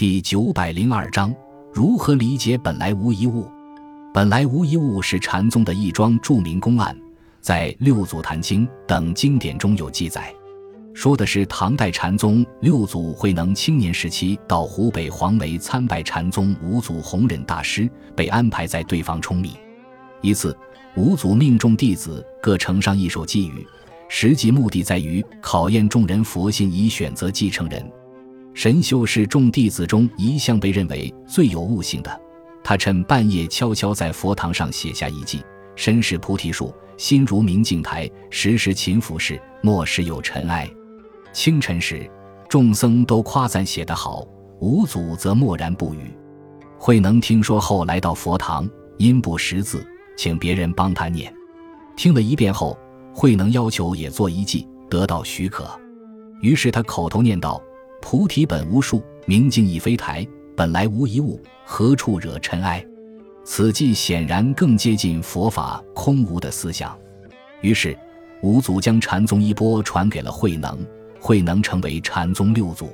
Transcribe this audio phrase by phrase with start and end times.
[0.00, 1.30] 第九百零二章：
[1.74, 3.46] 如何理解“本来无一物
[4.14, 6.98] ”？“本来无一物”是禅宗的一桩著名公案，
[7.42, 10.34] 在《六祖坛经》等经典中有记载，
[10.94, 17.86] 说的是唐代禅宗六祖慧能青年时期到湖北黄梅参拜禅宗五祖弘忍大师，
[18.16, 19.52] 被安排在对方冲密。
[20.22, 20.56] 一次，
[20.96, 23.66] 五祖命众弟子各呈上一首寄语，
[24.08, 27.86] 实际目的在于考验众人佛性，以选择继承人。
[28.52, 32.20] 神秀是众弟子中一向被认为最有悟性的。
[32.62, 35.40] 他趁半夜悄悄在佛堂上写下一偈
[35.76, 40.68] ：“身是菩提树，心如明镜台，时时勤拂拭，莫使有尘埃。”
[41.32, 42.08] 清晨时，
[42.48, 44.26] 众僧都夸赞写得好，
[44.60, 46.12] 五祖则默然不语。
[46.76, 51.32] 慧能听说后来到佛堂，因不识字，请别人帮他念。
[51.96, 52.76] 听了一遍后，
[53.14, 55.70] 慧能要求也做一偈，得到许可。
[56.42, 57.62] 于是他口头念道。
[58.00, 62.84] 菩提本无树，明镜亦非台，本来无一物，何处惹尘埃？
[63.44, 66.96] 此偈显然更接近佛法空无的思想。
[67.60, 67.96] 于是，
[68.42, 70.78] 五祖将禅宗衣钵传给了慧能，
[71.18, 72.90] 慧能成为禅宗六祖。